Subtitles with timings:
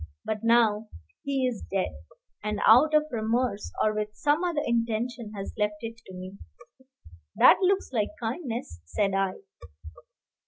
[0.25, 0.89] But now
[1.21, 1.91] he is dead,
[2.43, 6.39] and out of remorse, or with some other intention, has left it to me."
[7.35, 9.33] "That looks like kindness," said I.